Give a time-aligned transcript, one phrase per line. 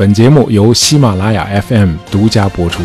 [0.00, 2.82] 本节目由喜马拉雅 FM 独家播出。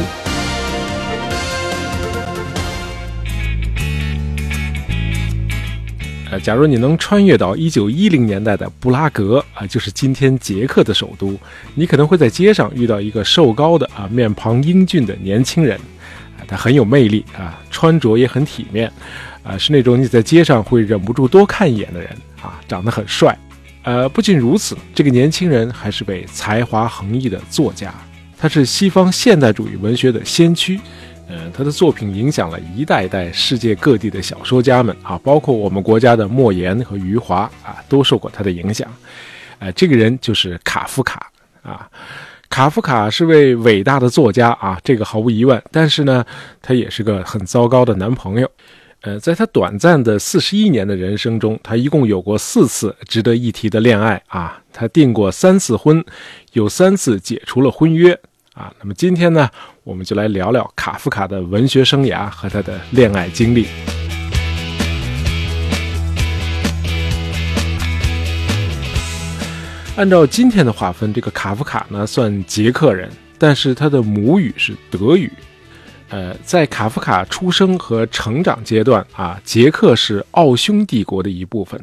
[6.30, 11.40] 呃，假如你能穿越到一九一零年代的布拉格啊，就是今天捷克的首都，
[11.74, 15.78] 你可能会在街上遇到一个瘦高的啊、面庞英俊的年轻人，
[16.38, 18.92] 啊，他很有魅力啊，穿着也很体面，
[19.42, 22.10] 啊，是那种你在街上会忍不住多看一眼的人
[22.42, 23.34] 啊，长得很帅。
[23.86, 27.94] 呃，不仅如此，这个年轻人还是位才华横溢的作家，
[28.36, 30.80] 他是西方现代主义文学的先驱。
[31.28, 38.92] 嗯，他的作品影响了一代代世界各地的小说家们啊，包括我们国家的莫言和余华啊，都受过他的影响。
[39.60, 41.32] 呃，这个人就是卡夫卡
[41.62, 41.88] 啊。
[42.50, 45.62] 卡夫卡是位伟大的作家啊，这个毫无疑问。
[45.72, 46.26] 但是呢，
[46.60, 48.50] 他也是个很糟糕的男朋友。
[49.06, 56.04] 呃，在他短暂的四十一年的人生中，他一共有过四次值得一提的恋爱啊，他订过三次婚，
[56.54, 58.20] 有三次解除了婚约。
[58.56, 59.48] 啊，那么今天呢，
[59.84, 63.68] 我们就来聊聊卡夫卡的文学生涯和他的恋爱经历。
[69.98, 73.08] 按照今天的划分，这个卡夫卡呢算捷克人，
[73.38, 75.32] 但是他的母语是德语。
[76.10, 81.82] 呃，在卡夫卡出生和成长阶段啊，捷克是奥匈帝国的一部分。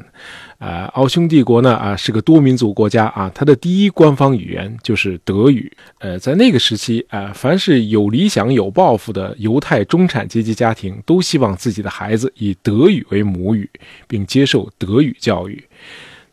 [0.59, 5.71] 啊，奥匈帝国呢啊是个多民族国家啊，它的第一官方语言就是德语。
[5.99, 13.69] 呃，在那个时期啊，凡是有理想、有抱负的犹太中产阶级家庭，都希望自己的孩子以德语为母语，
[14.07, 15.65] 并接受德语教育。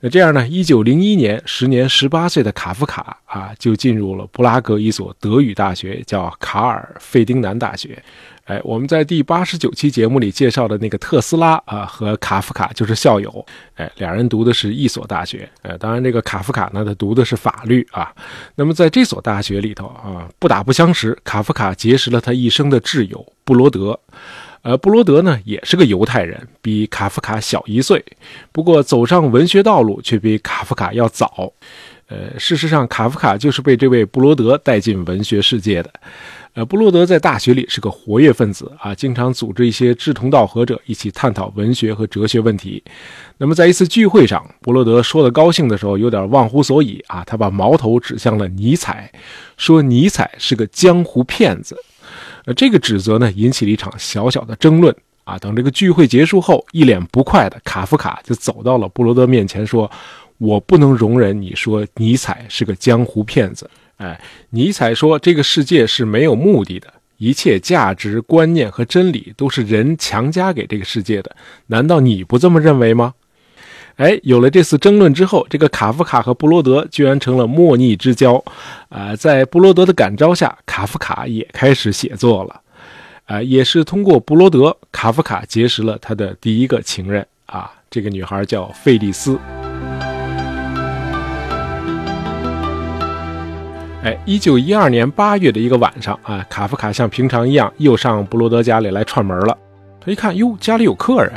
[0.01, 0.47] 那这样呢？
[0.47, 8.01] 一九零一年，时年十八岁的卡夫卡啊，就进入了布拉格一所德语大学，叫卡尔费丁南大学。
[8.45, 13.45] 哎，我们在第八十九期节目里介绍的那个特斯拉啊，和卡夫卡就是校友。
[13.75, 15.47] 哎，两人读的是一所大学。
[15.63, 18.09] 哎，当然这个卡夫卡呢，他读的是法律啊。
[18.55, 23.99] 那么在这所大学里头啊，不打不相识，卡夫卡结识了他一生的挚友布罗德。
[24.61, 28.03] 呃，布罗德呢，也是个犹太人，比卡夫卡小一岁，
[28.51, 31.53] 不过走上文学道路却比卡夫卡要早。
[32.07, 35.93] 呃，事实上，卡夫卡就是被这位布罗德带进文学世界的。
[36.55, 42.83] 呃，布罗德在大学里是个活跃分子啊，经常组织一些志同道合者一起探讨文学和哲学问题。
[43.37, 49.11] 那么，在一次聚会上，布罗德说的高兴的时候，有点忘乎所以啊，他把矛头指向了尼采，
[49.55, 51.77] 说尼采是个江湖骗子。
[52.53, 55.37] 这个指责呢，引起了一场小小的争论啊。
[55.37, 59.89] 等这个聚会结束后，一脸不快的卡夫卡就走到了布罗德面前，说
[60.37, 66.87] ：“我不能容忍你说尼采是个江湖骗子。”哎，尼采说：“这个世界是没有目的的，
[67.17, 71.35] 一切价值观念和真理都是人强加给这个世界的。
[71.67, 73.13] 难道你不这么认为吗？”
[73.99, 78.41] 哎，有了这次争论之后，这个卡夫卡和布罗德居然成了莫逆之交。
[78.87, 82.61] 啊，在布罗德的感召下，卡夫卡也开始写作了。
[83.25, 87.27] 啊，也是通过布罗德，卡夫卡结识了他的第一个情人。
[87.47, 89.37] 啊，这个女孩叫费利斯。
[94.01, 99.57] 哎，一九一二年八月的一个晚上啊，卡夫卡像平常一样又上布罗德家里来串门了。
[99.99, 101.33] 他一看，哟，家里有客人。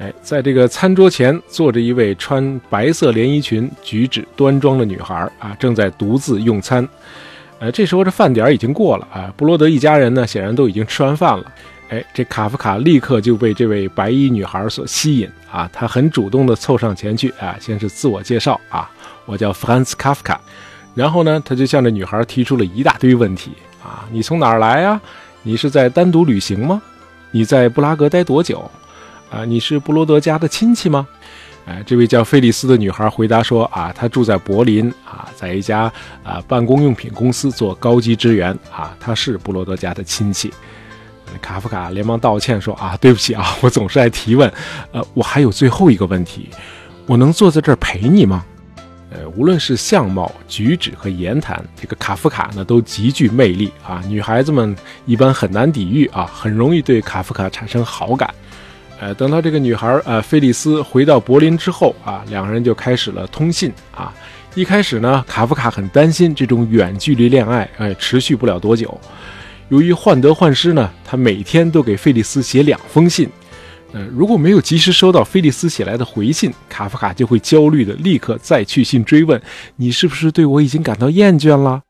[0.00, 6.88] 哎，在这个餐桌前坐着一位穿白色连衣裙、举止端庄的女孩啊，正在独自用餐。
[7.58, 11.52] 呃，这时候这饭点已经过了啊，布罗德一家人呢显然都已经吃完饭了。
[11.90, 18.90] 哎，这卡夫卡立刻就被这位白衣女孩所吸引啊，他很主动地凑上前去啊，先是自我介绍啊，
[19.26, 20.38] 我叫 Franz Kafka。
[20.94, 23.50] 然后呢，他就向这女孩提出了一大堆问题
[23.84, 24.98] 啊，你从哪儿来呀？
[25.42, 26.80] 你是在单独旅行吗？
[27.32, 28.70] 你在布拉格待多久？
[29.30, 31.06] 啊，你是布罗德家的亲戚吗？
[31.66, 35.92] 哎，这位叫菲利斯的女孩回答说：啊，她住在柏林啊，在一家
[36.24, 40.52] 啊办公用品公司做高级职员啊，她是布罗德家的亲戚。
[41.40, 44.52] 卡夫卡连忙道歉说：啊，对不起啊，我总是爱提问。
[44.90, 46.48] 呃，我还有最后一个问题，
[47.06, 48.44] 我能坐在这儿陪你吗？
[49.12, 54.74] 呃，无论是相貌、举止和言谈，这个卡夫卡呢都极具魅力啊，女孩子们
[55.06, 58.32] 一般很难抵御啊，很容易对卡夫卡产生好感。
[59.00, 64.12] 呃，等到这个女孩呃，菲利斯回到柏林之后啊，两个人就开始了通信啊。
[64.54, 69.00] 一开始呢，卡夫卡很担心这种远距离恋爱，哎，持续不了多久。
[69.70, 73.26] 由于患得患失呢，他每天都给菲利斯写两封信。
[73.92, 79.40] 呃，如果没有及时收到菲利斯写来的回信，卡夫卡就会焦虑的立刻再去信追问
[79.76, 81.80] ：“你是不是对我已经感到厌倦了？”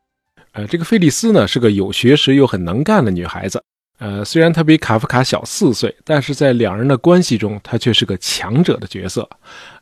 [0.53, 3.61] 呃，这个菲利斯呢，是个有学识又很能干的女孩子。
[4.01, 9.21] 呃，虽然她比卡夫卡小四岁，但是在两人的关系中，她却是个强者的角色。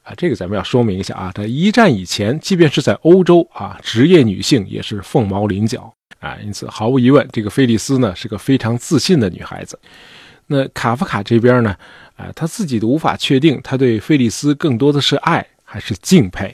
[0.03, 6.35] 啊，这个咱们要说明一下啊，在一战以前，即便是在欧洲啊，职业女性也是凤毛麟角啊。
[6.43, 9.79] 因此，毫无疑问，这个菲利斯呢是个非常自信的女孩子。
[10.47, 11.73] 那卡夫卡这边呢，
[12.17, 16.53] 啊，他自己都无法确定，他对菲利斯更多的是爱还是敬佩。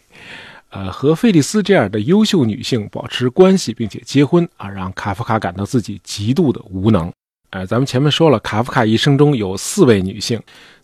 [0.69, 7.11] 呃，和菲利斯这样的优秀女性保持关系并且结婚啊，让卡夫卡感到自己极度的无能。
[7.55, 10.37] 哎，咱们前面说了，卡夫卡一生中有四位女性。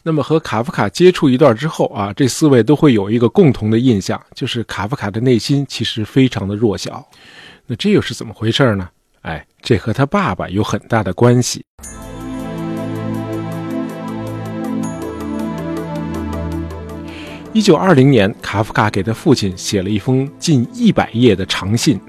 [0.03, 7.05] 那么和卡夫卡接触一段之后啊，这四位都会有一个共同的印象，就是卡夫卡的内心其实非常的弱小。
[7.67, 8.87] 那这又是怎么回事呢？
[9.23, 11.61] 哎，这和他爸爸有很大的关系。
[17.51, 21.99] 一九二零年，卡夫卡给他父亲写了一封近一百页的长信。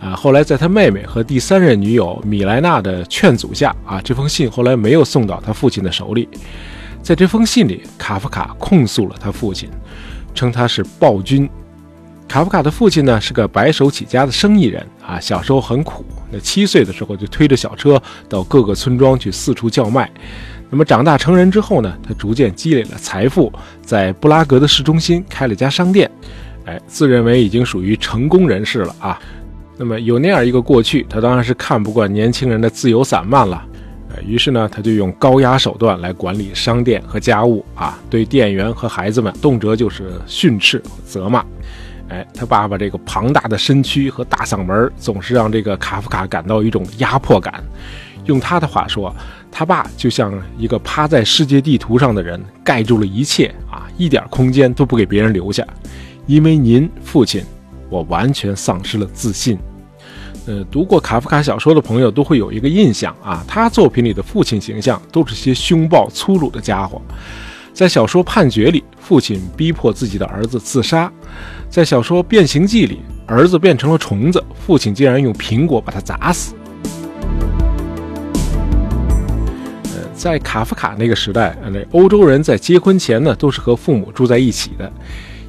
[0.00, 6.28] 啊，后来在他妹妹和第三任女友米莱娜的劝阻下，啊，这封信后来没有送到他父亲的手里。
[7.02, 9.68] 在这封信里，卡夫卡控诉了他父亲，
[10.34, 11.48] 称他是暴君。
[12.28, 20.10] 卡夫卡的父亲呢是个白手起家的生意人啊，小时候很苦，那七岁的时候就推着小车到各个村庄去四处叫卖。
[20.68, 23.50] 那么长大成人之后呢，他逐渐积累了财富，
[23.82, 26.10] 在布拉格的市中心开了家商店，
[26.66, 29.18] 哎，自认为已经属于成功人士了啊。
[29.78, 33.64] 那么有那样一个过去，他当然是看不惯年轻人的自由散漫了。
[34.26, 41.44] 于是呢，他就用高压手段来管理商店和家务啊，对店员和孩子们动辄就是训斥和责骂。
[42.08, 47.62] 哎，他爸爸这个庞大的身躯和大嗓门，总是让这个卡夫卡感到一种压迫感。
[48.24, 49.14] 用他的话说，
[49.52, 55.64] 他爸就像一个趴在世界地图上的人，盖住了一切啊，一点空间都不给别人留下。
[56.26, 57.44] 因为您父亲，
[57.88, 59.56] 我完全丧失了自信。
[60.48, 67.02] 呃，读过卡夫卡小说的朋友都会有一个印象啊，他作品里的父亲形象都是些凶暴粗鲁的家伙。
[67.74, 71.12] 在小说《判决》里，父亲逼迫自己的儿子自杀；
[71.68, 76.54] 在小说《变形记》里，儿子变成了虫子，父亲竟然用苹果把他砸死。
[79.84, 84.90] 呃，在卡夫卡那个时代，那欧洲人在结婚前呢，都是和父母住在一起的。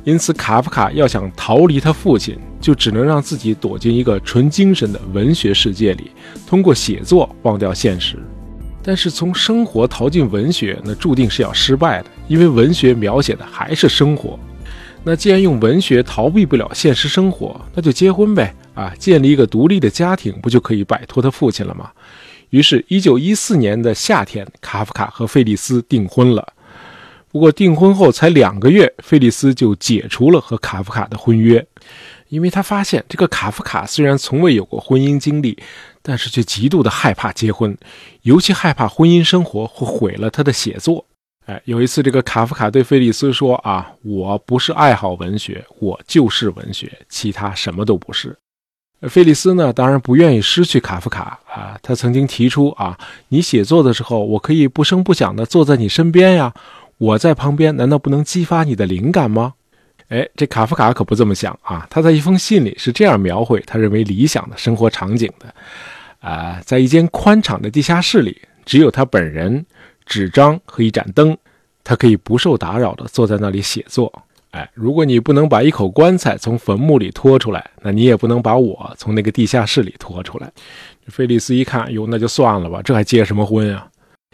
[0.04, 6.12] 因此，卡夫卡要想逃离他父亲，就只能让自己躲进一个纯精神的文学世界里，
[6.48, 8.18] 通过写作忘掉现实。
[8.82, 14.40] 但是，从生活逃进文学，那注定是要失败的，因为文学描写的还是生活。
[15.04, 18.54] 那既然用文学逃避不了现实生活，那就结婚呗！
[18.74, 21.92] 啊，建立一个独立的家庭，不就可以摆脱他父亲了吗？
[22.50, 26.54] 于是，一九一四年的夏天，卡夫卡和费利斯订婚了。
[27.32, 31.64] 不过订婚后才两个月，费利斯就解除了和卡夫卡的婚约，
[32.30, 35.58] 因为他发现这个卡夫卡虽然从未有过婚姻经历，
[36.02, 37.78] 但是却极度的害怕结婚，
[38.22, 41.06] 尤其害怕婚姻生活会毁了他的写作。
[41.48, 48.38] 哎，有一次这个卡夫卡对菲利斯说：“啊，我不是爱好文学，我就是文学，其他什么都不是。”
[49.10, 52.98] 菲利斯呢，当然不愿意失去卡夫卡啊，他曾经提出：“啊，
[53.30, 56.54] 你写作的时候，我可以不声不响地坐在你身边呀。”
[57.00, 59.54] 我在旁边，难道不能激发你的灵感吗？
[60.10, 61.88] 哎，这卡夫卡可不这么想啊！
[61.90, 65.54] 他在一封信里是这样描绘他认为理想的生活场景的：
[66.20, 69.64] 啊，在一间宽敞的地下室里，只有他本人、
[70.06, 71.38] 纸张和一盏灯，
[71.84, 74.12] 他可以不受打扰地坐在那里写作。
[74.50, 80.52] 哎，如果你不能把一口棺材从坟墓里拖出来，那你也不能把我从那个地下室里拖出来。
[81.06, 83.88] 菲利斯一看，哟，那就算了吧，这还结什么婚啊？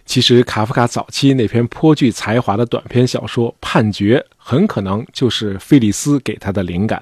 [0.06, 7.02] 其实，卡夫卡早期那篇颇具才华的短篇小说《判决》很可能就是费利斯给他的灵感。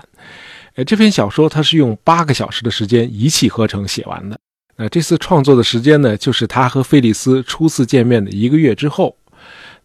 [0.76, 4.40] 呃，这篇小说他是用八个小时的时间一气呵成写完的。
[4.78, 9.16] 那这次创作的时间呢，就是他和费利斯初次见面的一个月之后。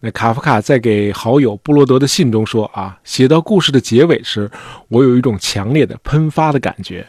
[0.01, 4.49] 那卡夫卡在给好友布罗德的信中说：“啊，写到故事的结尾时，
[4.87, 7.05] 我有一种强烈的喷发的感觉。”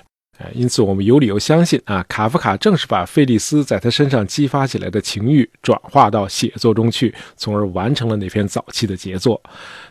[0.53, 9.41] 因此，我们有理由相信啊，卡夫卡正是把费利斯在他身上激发起来的情欲转化到写作中去，从而完成了那篇早期的杰作。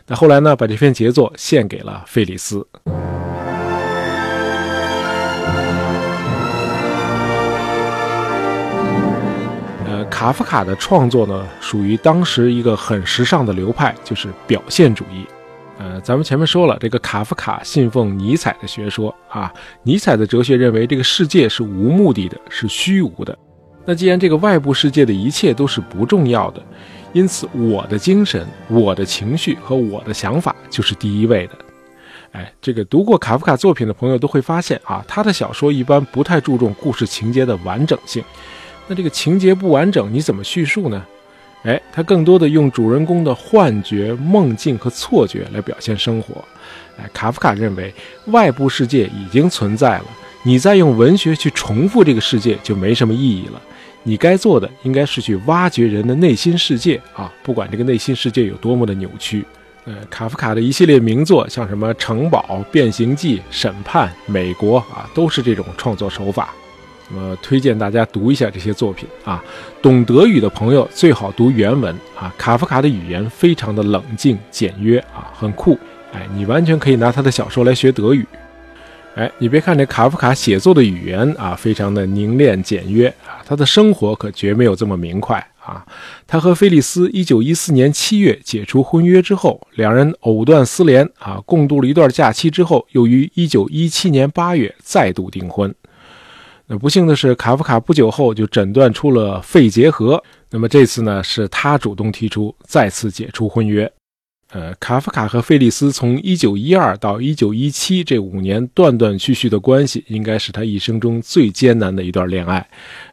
[0.07, 2.65] 那后来呢，把这篇杰作献给了费利斯。
[9.85, 15.25] 呃，卡夫卡的创作呢，属于当时一个很时尚的流派，就是表现主义。
[15.79, 19.51] 呃，咱们前面说了，这个卡夫卡信奉尼采的学说啊。
[19.81, 23.35] 尼采的哲学认为，这个世界是无目的的，是虚无的。
[23.85, 26.61] 那既然这个外部世界的一切都是不重要的，
[27.13, 31.53] 因此我的精神、我的情绪和我的想法就是第一位的。
[32.33, 38.21] 哎，这个读过卡夫卡作品的朋友都会发现啊，他的小说一般不太注重故事情节的完整性。
[38.85, 41.05] 那这个情节不完整，你怎么叙述呢？
[41.63, 46.43] 哎，他更多的用主人公的幻觉、梦境和错觉来表现生活。
[46.97, 47.93] 哎，卡夫卡认为
[48.27, 50.05] 外部世界已经存在了，
[50.43, 53.61] 你再用文学去重复这个世界就没什么意义了。
[54.03, 59.43] 你该做的应该是去挖掘人的内心世界啊，不管这个内心世界有多么的扭曲。
[59.83, 66.53] 呃，卡夫卡的一系列名作，像什么《城堡》《变形记》《审判》《美国》啊，都是这种创作手法。
[67.11, 69.43] 那么推荐大家读一下这些作品啊，
[69.81, 72.33] 懂德语的朋友最好读原文啊。
[72.37, 75.77] 卡夫卡的语言非常的冷静简约啊，很酷，
[76.13, 78.25] 哎，你完全可以拿他的小说来学德语。
[79.15, 85.83] 哎，你别看这卡夫卡写作的语言啊，非常的凝练简约啊，他的生活可绝没有这么明快啊。
[86.27, 95.73] 他和菲利斯一九一四年七月解除婚约之后，两人藕断丝连啊，共度了一段假期之后，又于一九一七年八月再度订婚。
[96.71, 100.23] 那不幸的是，卡夫卡不久后就诊断出了肺结核。
[100.51, 103.91] 那么这次呢，是他主动提出再次解除婚约。
[104.51, 112.63] 呃，卡夫卡和菲利斯从1912到1917这五年断断续续的关系，应该是他一生中最艰难的一段恋爱。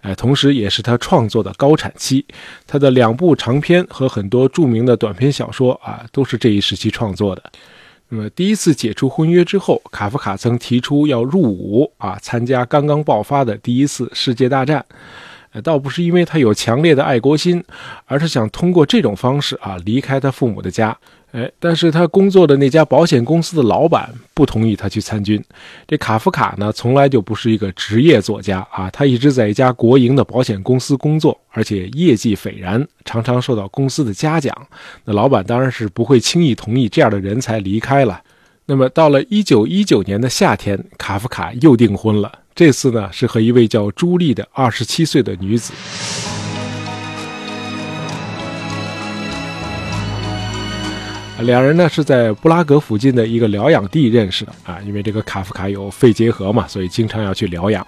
[0.03, 2.23] 哎，同时也是他创作的高产期。
[2.67, 7.43] 他的两部长篇和很多著名的短篇小说啊，都是这一时期创作的。
[8.09, 14.85] 那么，第一次解除婚约之后，卡夫卡曾提出要入伍啊，参加刚刚爆发的第一次世界大战。
[15.53, 17.65] 呃，倒不是因为他有强烈的爱国心，
[18.05, 20.97] 而是想通过这种方式啊，离开他父母的家。
[21.37, 25.43] 哎，但是他工作的那家保险公司的老板不同意他去参军。
[25.87, 34.57] 这卡夫卡呢，从来就不是一个职业作家啊，他一直在一家国营的保险公司工作，而且业绩斐然，常常受到公司的嘉奖。
[35.05, 38.19] 那老板当然是不会轻易同意这样的人才离开了。
[38.65, 45.75] 那么到了一九一九年的夏天，卡夫卡又订婚了，这次呢是和一位叫朱莉的二十七岁的女子。
[51.43, 57.87] 两人呢是在布拉格附近的一个疗养地认识的啊，因为这个卡夫卡有肺结核嘛，所以经常要去疗养。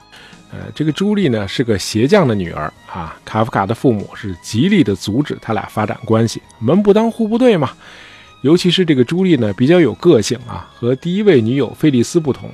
[0.50, 7.70] 呃，这个朱莉呢是个鞋匠的女儿啊，卡夫卡的父母是极力的阻止他俩发展关系，门不当户不对嘛。
[8.42, 12.48] 尤其是这个朱莉呢比较有个性啊，和第一位女友菲利斯不同，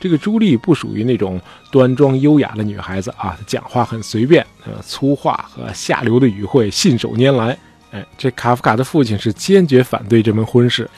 [0.00, 1.40] 这个朱莉不属于那种
[1.70, 7.56] 端庄优雅的女孩子啊，讲话很随便，呃，粗话和下流的语汇信手拈来。
[7.90, 10.88] 哎，这卡夫卡的父亲是坚决反对这门婚事，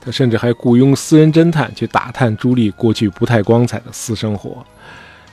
[0.00, 4.64] 他甚至还雇佣私人侦探去打探朱莉过去不太光彩的私生活。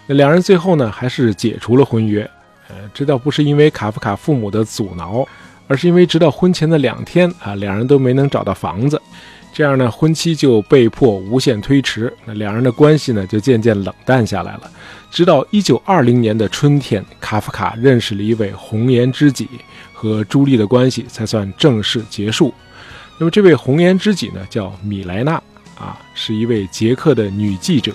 [0.08, 2.30] 那两人最后呢，还是解除了婚约。
[2.70, 5.28] 呃，这倒不是因为卡夫卡父母的阻挠，
[5.68, 9.00] 而是因为直到婚前的两天啊，两人都没能找到房子，
[9.54, 12.12] 这样呢，婚期就被迫无限推迟。
[12.26, 14.72] 那两人的关系呢，就渐渐冷淡下来了。
[15.12, 19.48] 直到一九二零年的春天，卡夫卡认识了一位红颜知己。
[19.94, 22.54] 和朱莉的关系才算正式结束。
[23.18, 25.42] 那么，这位红颜知己呢，叫米莱娜
[25.80, 27.94] 啊，是一位捷克的女记者。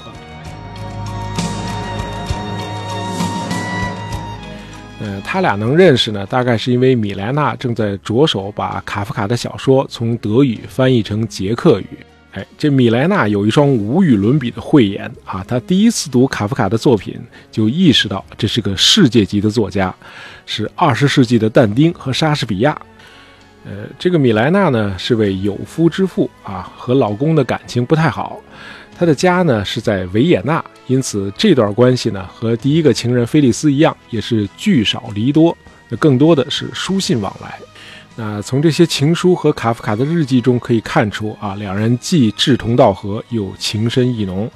[5.00, 11.87] 呃，他俩能认识呢，大概是因为米莱娜正在着手把卡夫卡的小说从德语翻译成捷克语。
[12.33, 15.43] 哎，这米莱娜有一双无与伦比的慧眼啊！
[15.49, 17.19] 她第一次读卡夫卡的作品，
[17.50, 19.95] 就意识到这是个世界级的作家，
[20.45, 22.76] 是二十世纪的但丁和莎士比亚。
[23.64, 28.40] 呃，这个米莱娜呢是位有夫之妇啊，和老公的感情不太好。
[28.99, 35.57] 他的家呢是在维也纳，因此这段关系呢和第一个情人菲利斯一样，也是聚少离多，
[35.88, 37.61] 那更多的是书信往来。
[38.17, 44.50] 那从这些情书和卡夫卡的日记中可以看出啊，两人既志同道合，又情深意浓。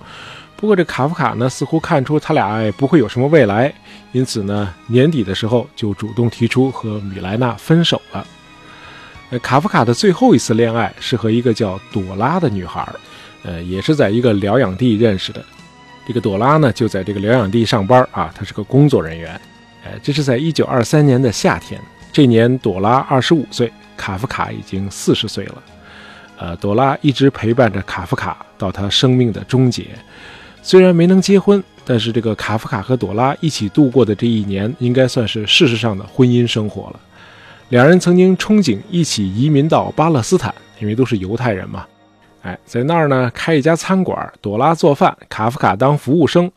[0.57, 3.73] 不过这卡夫卡呢，似乎看出他俩不会有什么未来，
[4.11, 8.27] 因此呢，年底的时候就主动提出和米莱娜分手了。
[9.41, 12.87] 卡夫卡的最后一次恋爱是和一个叫朵拉的女孩，
[13.43, 15.45] 呃，也是在一个疗养地认识的。
[16.07, 19.41] 这个朵拉呢，就在这个疗养地上班啊，她是个工作人员。
[19.85, 21.81] 呃，这是在一九二三年的夏天。
[22.13, 25.63] 这年，朵拉二十五岁，卡夫卡已经四十岁了。
[26.39, 29.87] 呃，朵拉一直陪伴着卡夫卡到他生命的终结。
[30.61, 37.01] 虽然没能结婚，但是这个卡夫卡和朵拉一起度过的这一年，应该算是事实上的婚姻生活了。
[37.71, 41.87] 两人曾经憧憬一起移民到巴勒斯坦，因为都是犹太人嘛。
[42.43, 46.51] 哎，在那儿呢开一家餐馆，朵拉做饭，卡夫卡当服务生。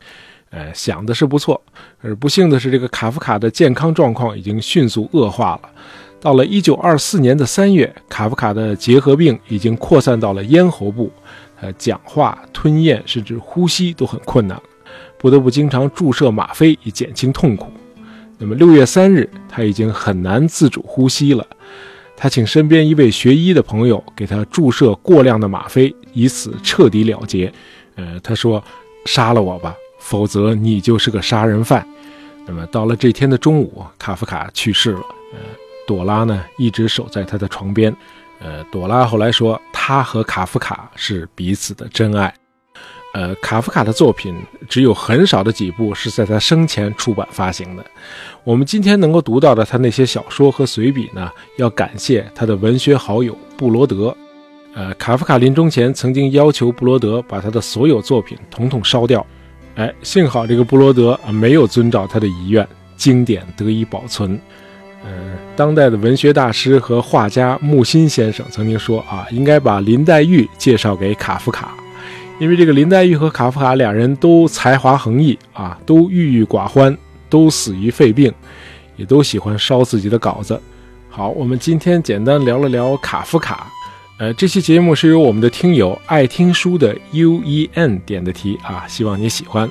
[0.50, 1.60] 呃，想的是不错，
[2.00, 5.70] 而不幸的是，这个卡夫卡的健康状况已经迅速恶化了。
[6.20, 11.10] 到了一九二四年的三月，卡夫卡的结核病已经扩散到了咽喉部，
[11.60, 14.58] 呃，讲话、吞咽甚至呼吸都很困难，
[15.18, 17.70] 不得不经常注射吗啡以减轻痛苦。
[18.38, 21.46] 那么六月三日，他已经很难自主呼吸了。
[22.16, 27.52] 他请身边一位学医的朋友给他注射过量的吗啡，以此彻底了结。
[27.94, 28.62] 呃，他说
[29.04, 31.86] ：“杀了我吧，否则你就是个杀人犯。”
[32.46, 35.00] 那么到了这天的中午，卡夫卡去世了。
[35.32, 35.38] 呃，
[35.86, 37.94] 朵拉呢一直守在他的床边。
[38.38, 42.32] 呃，朵拉后来说，他和卡夫卡是彼此的真爱。
[43.16, 44.36] 呃，卡夫卡的作品
[44.68, 47.82] 只有很少的几部是在他生前出版发行的。
[48.44, 54.14] 我们今天能够读到的他那些小说和随笔呢，要感谢他的文学好友布罗德。
[54.74, 59.26] 呃，卡夫卡临终前曾经要求布罗德把他的所有作品统统烧掉。
[59.76, 62.68] 哎，幸好这个布罗德啊没有遵照他的遗愿，
[62.98, 64.38] 经典得以保存。
[65.02, 65.10] 呃，
[65.56, 71.74] 当代的文学大师和画家木心先生曾经说啊，应该把林黛玉介绍给卡夫卡。
[72.38, 76.96] 因为这个林黛玉和卡夫卡两人都才华横溢啊，都郁郁寡欢，
[77.30, 78.32] 都死于肺病，
[78.96, 80.60] 也都喜欢烧自己的稿子。
[81.08, 83.72] 好，我们今天简单聊了聊卡夫卡。
[84.18, 89.68] 呃，这期节目是由我们的听友爱听书的 U E N 点的题啊，希望你喜欢。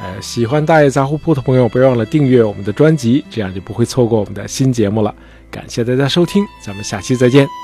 [0.00, 5.14] 呃，喜欢大爷杂货铺的朋友，别忘了订阅我们的专辑，这样就不会错过我们的新节目了。
[5.50, 7.61] 感谢大家收听，咱们下期再见。